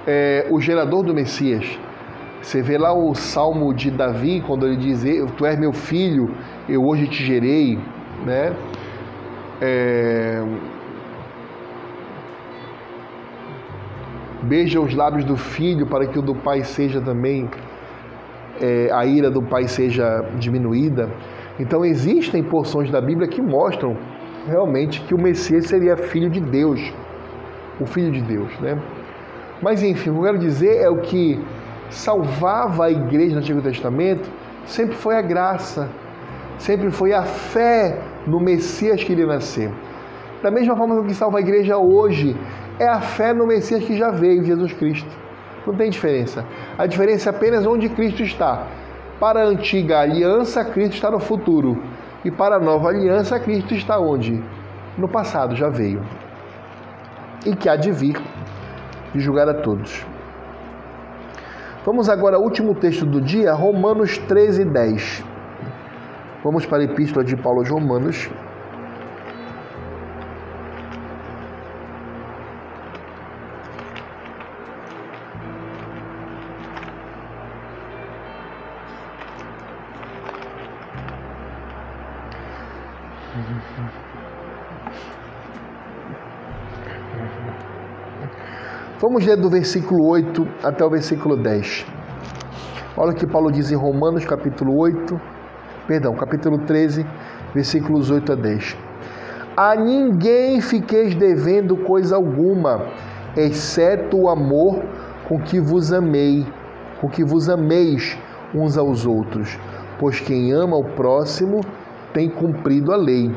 [0.07, 1.79] é, o gerador do Messias.
[2.43, 5.05] Você vê lá o Salmo de Davi, quando ele diz:
[5.37, 6.35] Tu és meu filho,
[6.69, 7.79] eu hoje te gerei,
[8.27, 8.53] né?
[9.61, 10.43] É...
[14.43, 17.49] Beija os lábios do filho para que o do pai seja também,
[18.61, 21.09] é, a ira do pai seja diminuída.
[21.61, 23.97] Então existem porções da Bíblia que mostram
[24.47, 26.93] realmente que o Messias seria filho de Deus,
[27.81, 28.81] o filho de Deus, né?
[29.61, 31.41] Mas enfim, o que eu quero dizer é o que
[31.91, 34.29] salvava a igreja no Antigo Testamento
[34.67, 35.89] sempre foi a graça,
[36.59, 39.71] sempre foi a fé no Messias que iria nascer.
[40.43, 42.37] Da mesma forma que o que salva a igreja hoje
[42.79, 45.11] é a fé no Messias que já veio, Jesus Cristo.
[45.67, 46.45] Não tem diferença.
[46.77, 48.67] A diferença é apenas onde Cristo está.
[49.21, 51.81] Para a antiga aliança, Cristo está no futuro.
[52.25, 54.43] E para a nova aliança, Cristo está onde?
[54.97, 56.03] No passado, já veio.
[57.45, 58.17] E que há de vir
[59.15, 60.07] e julgar a todos.
[61.85, 65.25] Vamos agora ao último texto do dia, Romanos 13, 10.
[66.45, 68.31] Vamos para a Epístola de Paulo aos Romanos.
[89.13, 91.85] Vamos ler do versículo 8 até o versículo 10.
[92.97, 95.21] Olha o que Paulo diz em Romanos, capítulo 8,
[95.87, 97.07] perdão, capítulo 13,
[97.55, 98.75] versículos 8 a 10.
[99.55, 102.87] A ninguém fiqueis devendo coisa alguma,
[103.37, 104.83] exceto o amor
[105.29, 106.47] com que vos amei,
[106.99, 108.17] com que vos ameis
[108.55, 109.59] uns aos outros,
[109.99, 111.61] pois quem ama o próximo
[112.15, 113.31] tem cumprido a lei.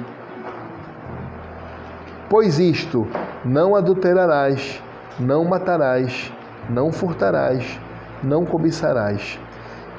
[2.30, 3.06] Pois isto,
[3.44, 4.82] não adulterarás,
[5.20, 6.32] não matarás,
[6.70, 7.80] não furtarás,
[8.24, 9.40] não cobiçarás.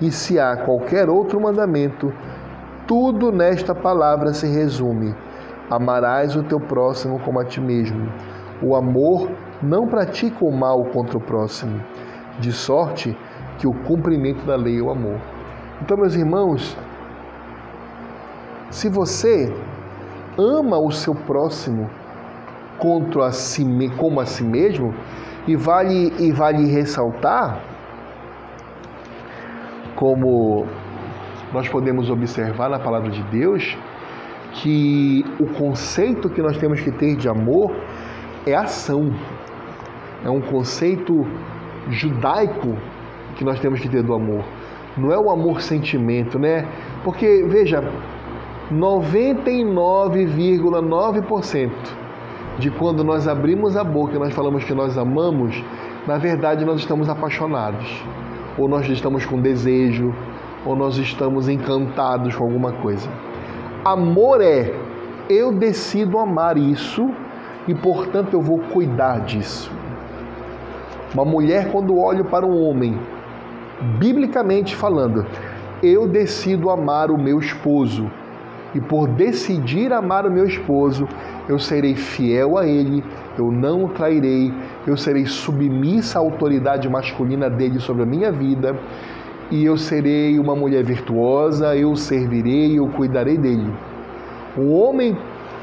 [0.01, 2.13] E se há qualquer outro mandamento,
[2.87, 5.15] tudo nesta palavra se resume:
[5.71, 8.13] amarás o teu próximo como a ti mesmo.
[8.63, 9.31] O amor
[9.63, 11.81] não pratica o mal contra o próximo,
[12.39, 13.17] de sorte
[13.59, 15.19] que o cumprimento da lei é o amor.
[15.81, 16.77] Então, meus irmãos,
[18.71, 19.55] se você
[20.39, 21.89] ama o seu próximo
[22.79, 23.65] contra a si,
[23.97, 24.95] como a si mesmo,
[25.47, 27.61] e vale, e vale ressaltar
[29.95, 30.67] como
[31.53, 33.77] nós podemos observar na palavra de Deus
[34.53, 37.73] que o conceito que nós temos que ter de amor
[38.47, 39.15] é ação.
[40.25, 41.27] É um conceito
[41.89, 42.77] judaico
[43.37, 44.45] que nós temos que ter do amor.
[44.97, 46.67] Não é o amor sentimento, né?
[47.05, 47.85] Porque veja,
[48.73, 51.71] 99,9%
[52.59, 55.63] de quando nós abrimos a boca e nós falamos que nós amamos,
[56.07, 58.03] na verdade nós estamos apaixonados
[58.59, 60.15] ou nós estamos com desejo,
[60.65, 63.09] ou nós estamos encantados com alguma coisa.
[63.85, 64.75] Amor é
[65.29, 67.09] eu decido amar isso
[67.69, 69.71] e, portanto, eu vou cuidar disso.
[71.15, 72.99] Uma mulher, quando olha para um homem,
[73.99, 75.27] biblicamente falando,
[75.83, 78.11] eu decido amar o meu esposo
[78.75, 81.09] e por decidir amar o meu esposo,
[81.49, 83.05] eu serei fiel a ele,
[83.39, 84.53] eu não o trairei,
[84.87, 88.77] eu serei submissa à autoridade masculina dele sobre a minha vida,
[89.51, 93.73] e eu serei uma mulher virtuosa, eu servirei, eu cuidarei dele.
[94.57, 95.17] O homem,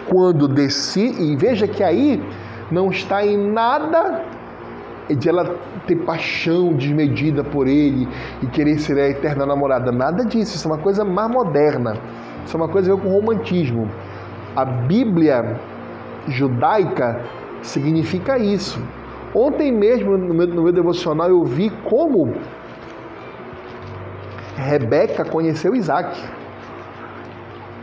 [0.07, 2.23] quando decide, e veja que aí
[2.71, 4.23] não está em nada
[5.09, 5.55] de ela
[5.85, 8.07] ter paixão desmedida por ele
[8.41, 11.97] e querer ser a eterna namorada, nada disso, isso é uma coisa mais moderna.
[12.45, 13.89] Isso é uma coisa a ver com romantismo.
[14.55, 15.59] A Bíblia
[16.27, 17.21] judaica
[17.61, 18.81] significa isso.
[19.33, 22.33] Ontem mesmo, no meu, no meu devocional, eu vi como
[24.55, 26.21] Rebeca conheceu Isaac.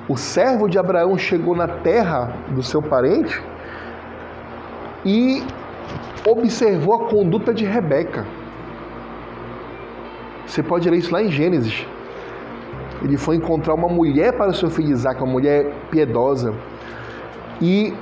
[0.08, 3.40] O servo de Abraão chegou na terra do seu parente
[5.04, 5.42] e
[6.26, 8.26] observou a conduta de Rebeca.
[10.46, 11.86] Você pode ler isso lá em Gênesis
[13.02, 16.54] ele foi encontrar uma mulher para o seu filho Isaac, uma mulher piedosa.
[17.60, 17.94] E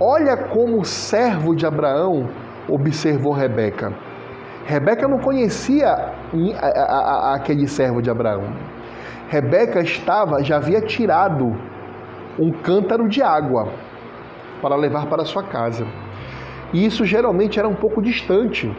[0.00, 2.28] olha como o servo de Abraão
[2.68, 3.92] observou Rebeca.
[4.64, 6.12] Rebeca não conhecia
[7.34, 8.44] aquele servo de Abraão.
[9.28, 11.56] Rebeca estava, já havia tirado
[12.38, 13.68] um cântaro de água
[14.60, 15.86] para levar para sua casa.
[16.72, 18.74] E isso geralmente era um pouco distante.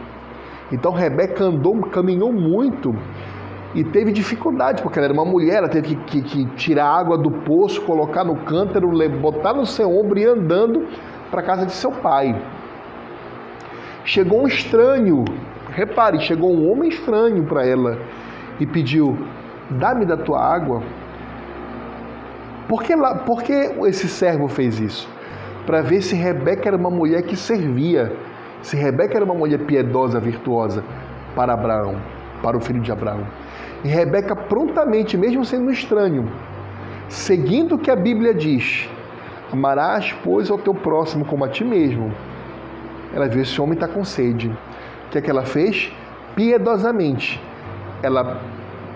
[0.70, 2.94] Então Rebeca andou, caminhou muito
[3.76, 7.18] e teve dificuldade, porque ela era uma mulher, ela teve que, que, que tirar água
[7.18, 10.86] do poço, colocar no cântaro, botar no seu ombro e ir andando
[11.30, 12.34] para casa de seu pai.
[14.02, 15.26] Chegou um estranho,
[15.70, 17.98] repare, chegou um homem estranho para ela
[18.58, 19.14] e pediu:
[19.68, 20.82] dá-me da tua água.
[22.66, 23.52] Por que, lá, por que
[23.84, 25.06] esse servo fez isso?
[25.66, 28.10] Para ver se Rebeca era uma mulher que servia,
[28.62, 30.82] se Rebeca era uma mulher piedosa, virtuosa
[31.34, 31.96] para Abraão,
[32.42, 33.26] para o filho de Abraão.
[33.84, 36.30] E Rebeca prontamente, mesmo sendo um estranho,
[37.08, 38.88] seguindo o que a Bíblia diz,
[39.52, 42.12] amarás, pois, ao teu próximo como a ti mesmo.
[43.14, 44.48] Ela viu esse homem está com sede.
[44.48, 45.92] O que é que ela fez?
[46.34, 47.40] Piedosamente.
[48.02, 48.40] Ela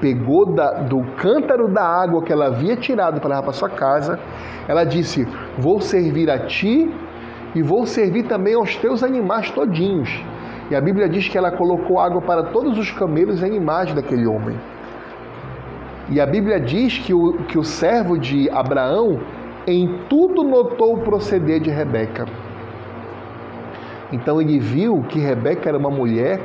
[0.00, 4.18] pegou da, do cântaro da água que ela havia tirado para levar para sua casa,
[4.66, 5.26] ela disse:
[5.58, 6.92] Vou servir a ti
[7.54, 10.22] e vou servir também aos teus animais todinhos.
[10.70, 14.26] E a Bíblia diz que ela colocou água para todos os camelos e animais daquele
[14.26, 14.56] homem.
[16.08, 19.20] E a Bíblia diz que o, que o servo de Abraão
[19.66, 22.26] em tudo notou o proceder de Rebeca.
[24.12, 26.40] Então ele viu que Rebeca era uma mulher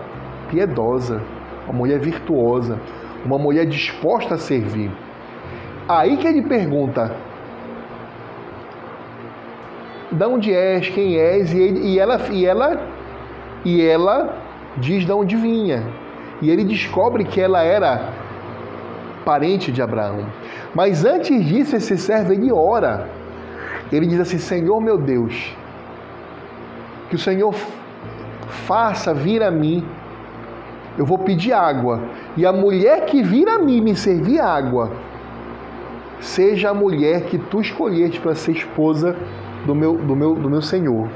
[0.50, 1.22] piedosa,
[1.66, 2.80] uma mulher virtuosa,
[3.24, 4.92] uma mulher disposta a servir.
[5.88, 7.16] Aí que ele pergunta:
[10.12, 11.54] de onde és, quem és?
[11.54, 12.95] E, ele, e, ela, e, ela,
[13.66, 14.38] e ela
[14.78, 15.84] diz de onde vinha.
[16.42, 18.14] E ele descobre que ela era
[19.26, 20.26] parente de Abraão.
[20.74, 23.10] Mas antes disso, esse servo ele ora.
[23.92, 25.54] Ele diz assim: Senhor meu Deus,
[27.10, 27.54] que o Senhor
[28.48, 29.84] faça vir a mim
[30.98, 32.02] eu vou pedir água.
[32.38, 34.92] E a mulher que vir a mim me servir água,
[36.20, 39.16] seja a mulher que tu escolheste para ser esposa
[39.66, 41.08] do meu, do, meu, do meu Senhor.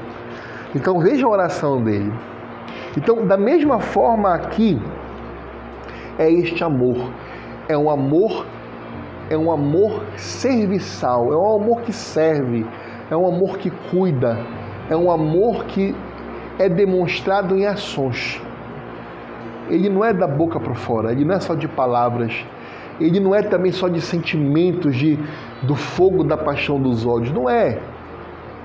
[0.74, 2.12] Então veja a oração dele.
[2.96, 4.80] Então, da mesma forma aqui,
[6.18, 7.10] é este amor.
[7.68, 8.46] É um amor,
[9.28, 12.66] é um amor serviçal, é um amor que serve,
[13.10, 14.38] é um amor que cuida,
[14.88, 15.94] é um amor que
[16.58, 18.42] é demonstrado em ações
[19.70, 22.44] ele não é da boca para fora, ele não é só de palavras,
[23.00, 25.18] ele não é também só de sentimentos, de,
[25.62, 27.32] do fogo da paixão dos olhos.
[27.32, 27.78] Não é.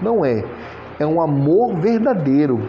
[0.02, 0.44] Não é.
[1.00, 2.68] É um amor verdadeiro.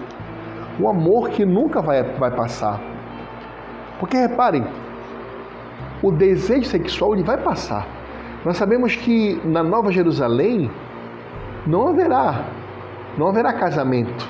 [0.80, 2.80] Um amor que nunca vai, vai passar.
[3.98, 4.64] Porque reparem,
[6.02, 7.86] o desejo sexual ele vai passar.
[8.44, 10.70] Nós sabemos que na Nova Jerusalém
[11.66, 12.44] não haverá,
[13.16, 14.28] não haverá casamento.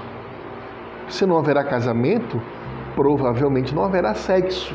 [1.09, 2.41] Se não haverá casamento,
[2.95, 4.75] provavelmente não haverá sexo.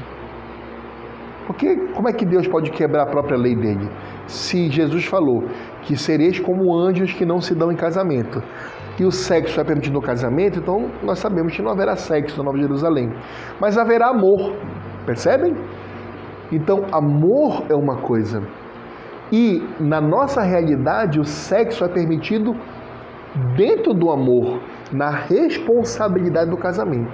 [1.47, 3.89] Porque como é que Deus pode quebrar a própria lei dele?
[4.27, 5.43] Se Jesus falou
[5.81, 8.41] que sereis como anjos que não se dão em casamento.
[9.01, 12.43] E o sexo é permitido no casamento, então nós sabemos que não haverá sexo na
[12.43, 13.11] Nova Jerusalém.
[13.59, 14.53] Mas haverá amor.
[15.07, 15.57] Percebem?
[16.51, 18.43] Então, amor é uma coisa.
[19.31, 22.55] E na nossa realidade, o sexo é permitido
[23.55, 24.59] dentro do amor,
[24.91, 27.11] na responsabilidade do casamento.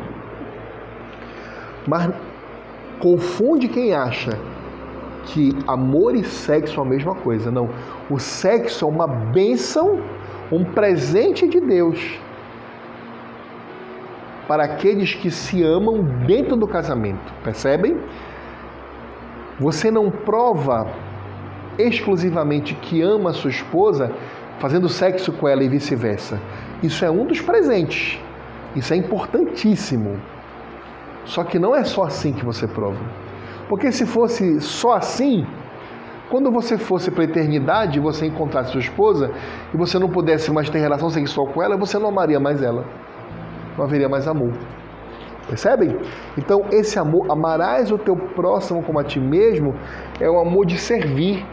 [1.88, 2.10] Mas
[3.00, 4.38] confunde quem acha
[5.28, 7.50] que amor e sexo são a mesma coisa.
[7.50, 7.70] Não.
[8.10, 10.02] O sexo é uma bênção,
[10.52, 12.20] um presente de Deus
[14.48, 17.34] para aqueles que se amam dentro do casamento.
[17.44, 17.98] Percebem?
[19.60, 20.88] Você não prova
[21.78, 24.12] exclusivamente que ama a sua esposa
[24.60, 26.40] fazendo sexo com ela e vice-versa.
[26.82, 28.20] Isso é um dos presentes.
[28.76, 30.20] Isso é importantíssimo.
[31.26, 33.04] Só que não é só assim que você prova.
[33.68, 35.46] Porque se fosse só assim,
[36.30, 39.32] quando você fosse para a eternidade você encontrasse sua esposa
[39.74, 42.86] e você não pudesse mais ter relação sexual com ela, você não amaria mais ela.
[43.78, 44.54] Não haveria mais amor.
[45.48, 45.98] Percebem?
[46.38, 49.74] Então, esse amor, amarás o teu próximo como a ti mesmo,
[50.20, 51.46] é o amor de servir.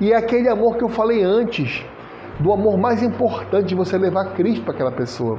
[0.00, 1.84] E é aquele amor que eu falei antes,
[2.38, 5.38] do amor mais importante de você levar Cristo para aquela pessoa.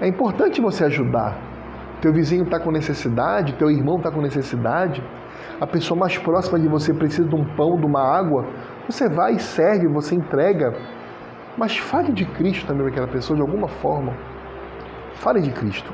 [0.00, 1.54] É importante você ajudar
[2.04, 5.02] teu vizinho está com necessidade, teu irmão está com necessidade,
[5.60, 8.46] a pessoa mais próxima de você precisa de um pão, de uma água,
[8.88, 10.74] você vai e serve, você entrega.
[11.56, 14.12] Mas fale de Cristo também para aquela pessoa de alguma forma.
[15.14, 15.92] Fale de Cristo.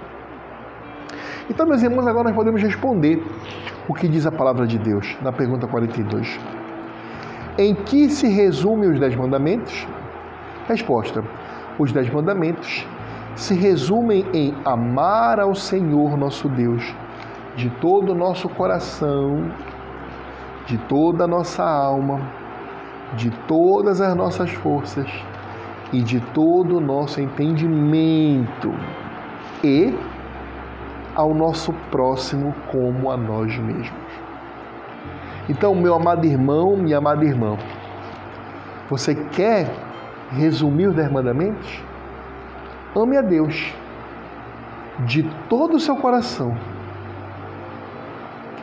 [1.48, 3.22] Então, meus irmãos, agora nós podemos responder
[3.88, 6.38] o que diz a palavra de Deus na pergunta 42.
[7.58, 9.86] Em que se resume os Dez Mandamentos?
[10.66, 11.22] Resposta:
[11.78, 12.86] Os Dez Mandamentos
[13.34, 16.94] se resumem em amar ao Senhor nosso Deus
[17.56, 19.50] de todo o nosso coração,
[20.66, 22.20] de toda a nossa alma,
[23.14, 25.10] de todas as nossas forças
[25.92, 28.72] e de todo o nosso entendimento
[29.64, 29.92] e
[31.14, 34.10] ao nosso próximo como a nós mesmos.
[35.48, 37.56] Então, meu amado irmão, minha amada irmã,
[38.88, 39.68] você quer
[40.30, 41.82] resumir os dez mandamentos?
[42.94, 43.74] Ame a Deus
[45.00, 46.56] de todo o seu coração,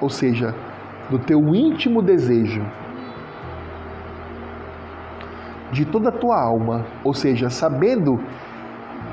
[0.01, 0.53] ou seja,
[1.09, 2.65] do teu íntimo desejo,
[5.71, 8.19] de toda a tua alma, ou seja, sabendo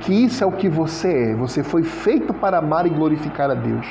[0.00, 3.54] que isso é o que você é, você foi feito para amar e glorificar a
[3.54, 3.86] Deus.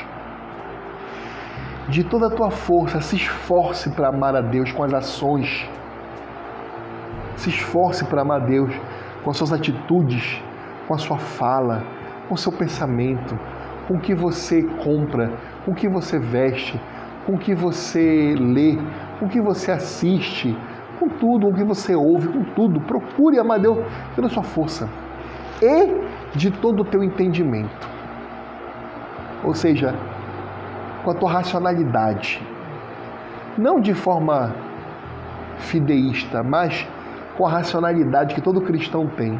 [1.89, 5.69] De toda a tua força, se esforce para amar a Deus com as ações.
[7.35, 8.73] Se esforce para amar a Deus
[9.23, 10.41] com as suas atitudes,
[10.87, 11.83] com a sua fala,
[12.27, 13.37] com o seu pensamento,
[13.87, 16.79] com o que você compra, com o que você veste,
[17.25, 18.77] com o que você lê,
[19.19, 20.57] com o que você assiste,
[20.99, 22.81] com tudo, com o que você ouve, com tudo.
[22.81, 23.79] Procure amar Deus
[24.15, 24.89] pela sua força
[25.61, 27.87] e de todo o teu entendimento.
[29.43, 29.95] Ou seja,
[31.03, 32.41] com a tua racionalidade.
[33.57, 34.55] Não de forma
[35.57, 36.87] fideísta, mas
[37.37, 39.39] com a racionalidade que todo cristão tem.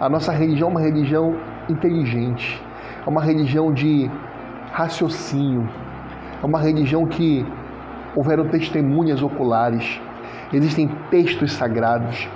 [0.00, 1.36] A nossa religião é uma religião
[1.68, 2.62] inteligente,
[3.04, 4.10] é uma religião de
[4.76, 5.66] raciocínio,
[6.42, 7.46] é uma religião que
[8.14, 9.98] houveram testemunhas oculares,
[10.52, 12.28] existem textos sagrados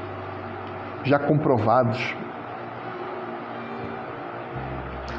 [1.05, 2.17] já comprovados.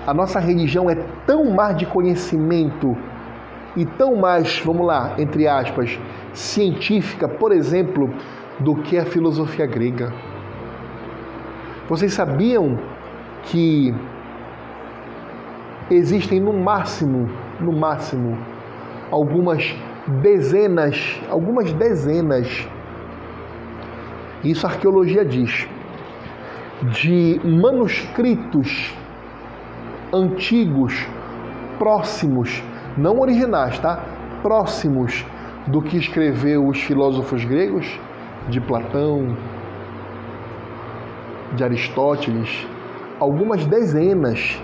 [0.07, 0.95] A nossa religião é
[1.28, 2.97] tão mais de conhecimento
[3.78, 5.99] e tão mais, vamos lá, entre aspas,
[6.34, 8.11] científica, por exemplo,
[8.59, 10.11] do que a filosofia grega.
[11.88, 12.80] Vocês sabiam
[13.43, 13.93] que
[15.93, 17.29] existem no máximo,
[17.59, 18.37] no máximo,
[19.11, 19.75] algumas
[20.21, 22.67] dezenas, algumas dezenas,
[24.43, 25.67] isso a arqueologia diz,
[26.83, 28.95] de manuscritos
[30.13, 31.07] antigos,
[31.77, 32.63] próximos,
[32.97, 34.03] não originais, tá?
[34.41, 35.25] Próximos
[35.67, 37.99] do que escreveu os filósofos gregos,
[38.49, 39.37] de Platão,
[41.53, 42.67] de Aristóteles,
[43.19, 44.61] algumas dezenas.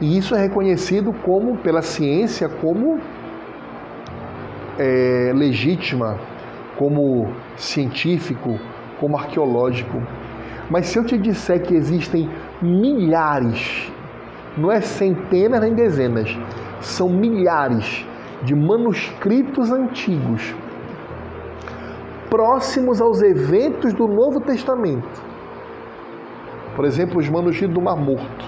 [0.00, 3.00] E isso é reconhecido como pela ciência como
[4.78, 6.18] é, legítima,
[6.76, 8.58] como científico,
[9.00, 10.00] como arqueológico.
[10.70, 12.30] Mas se eu te disser que existem
[12.62, 13.90] milhares,
[14.56, 16.36] não é centenas nem dezenas,
[16.80, 18.06] são milhares
[18.42, 20.54] de manuscritos antigos
[22.30, 25.28] próximos aos eventos do Novo Testamento
[26.78, 28.44] por exemplo, os manuscritos do Mar Morto,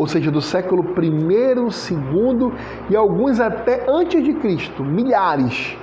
[0.00, 2.52] ou seja, do século I, II
[2.88, 5.76] e alguns até antes de Cristo, milhares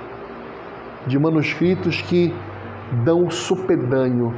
[1.06, 2.34] de manuscritos que
[3.04, 4.34] dão supedâneo,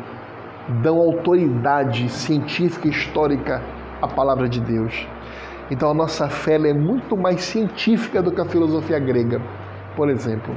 [0.83, 3.63] dão autoridade científica e histórica
[4.03, 5.09] à palavra de Deus.
[5.71, 9.41] Então a nossa fé é muito mais científica do que a filosofia grega,
[9.97, 10.55] por exemplo.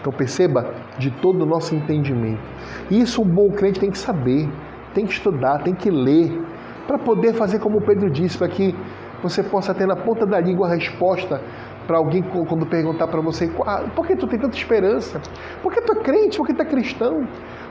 [0.00, 0.68] Então perceba
[0.98, 2.42] de todo o nosso entendimento.
[2.90, 4.48] Isso um bom crente tem que saber,
[4.92, 6.42] tem que estudar, tem que ler,
[6.86, 8.74] para poder fazer como Pedro disse, para que
[9.22, 11.40] você possa ter na ponta da língua a resposta
[11.86, 13.50] para alguém quando perguntar para você
[13.94, 15.20] por que tu tem tanta esperança?
[15.62, 16.36] Por que tu é crente?
[16.36, 17.26] Por que tu é cristão?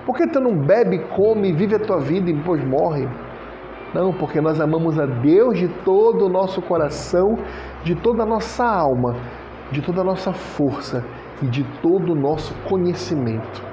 [0.05, 3.07] Por que tu não bebe, come, vive a tua vida e depois morre?
[3.93, 7.37] Não, porque nós amamos a Deus de todo o nosso coração,
[7.83, 9.15] de toda a nossa alma,
[9.71, 11.03] de toda a nossa força
[11.41, 13.72] e de todo o nosso conhecimento.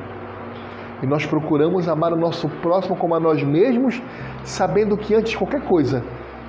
[1.02, 4.02] E nós procuramos amar o nosso próximo como a nós mesmos,
[4.44, 6.02] sabendo que antes de qualquer coisa,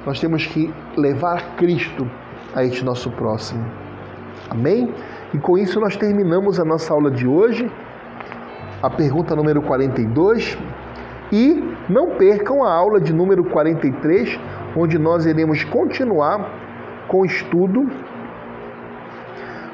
[0.05, 2.09] nós temos que levar Cristo
[2.53, 3.63] a este nosso próximo.
[4.49, 4.93] Amém?
[5.33, 7.71] E com isso nós terminamos a nossa aula de hoje,
[8.81, 10.57] a pergunta número 42.
[11.31, 14.37] E não percam a aula de número 43,
[14.75, 16.49] onde nós iremos continuar
[17.07, 17.89] com o estudo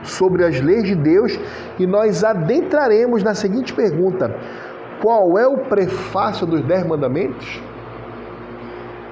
[0.04, 1.40] sobre as leis de Deus
[1.80, 4.36] e nós adentraremos na seguinte pergunta:
[5.02, 7.62] qual é o prefácio dos Dez Mandamentos?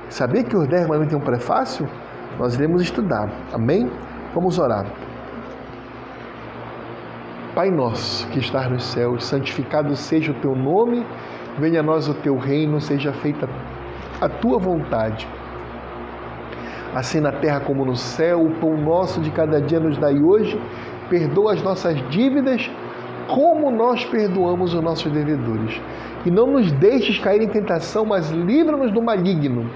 [0.09, 1.88] Sabia que os Dez Mandamentos têm um prefácio?
[2.39, 3.89] Nós iremos estudar, amém?
[4.33, 4.86] Vamos orar.
[7.53, 11.05] Pai nosso que estás nos céus, santificado seja o teu nome,
[11.57, 13.47] venha a nós o teu reino, seja feita
[14.19, 15.25] a tua vontade
[16.95, 18.41] assim na terra como no céu.
[18.41, 20.59] O pão nosso de cada dia nos dai hoje.
[21.09, 22.71] Perdoa as nossas dívidas,
[23.28, 25.80] como nós perdoamos os nossos devedores.
[26.26, 29.69] E não nos deixes cair em tentação, mas livra-nos do maligno.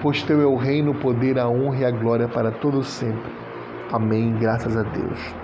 [0.00, 3.32] Pois teu é o reino, o poder, a honra e a glória para todos sempre.
[3.92, 4.34] Amém.
[4.38, 5.43] Graças a Deus.